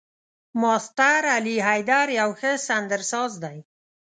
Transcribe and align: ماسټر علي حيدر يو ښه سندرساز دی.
ماسټر 0.61 1.21
علي 1.35 1.57
حيدر 1.67 2.07
يو 2.19 2.29
ښه 2.39 2.51
سندرساز 2.67 3.31
دی. 3.43 3.57